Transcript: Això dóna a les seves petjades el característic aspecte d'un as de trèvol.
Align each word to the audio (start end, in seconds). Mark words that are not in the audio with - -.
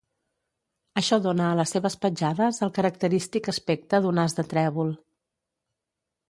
Això 1.01 1.19
dóna 1.25 1.49
a 1.49 1.59
les 1.59 1.73
seves 1.75 1.97
petjades 2.05 2.61
el 2.69 2.71
característic 2.79 3.51
aspecte 3.55 4.01
d'un 4.07 4.23
as 4.25 4.37
de 4.41 4.47
trèvol. 4.55 4.91